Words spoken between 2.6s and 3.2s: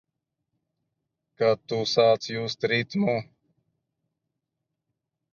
ritmu.